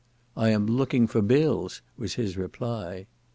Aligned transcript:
"I 0.35 0.49
am 0.49 0.65
looking 0.65 1.05
for 1.05 1.21
bills," 1.21 1.83
was 1.95 2.15
his 2.15 2.35
reply. 2.35 3.05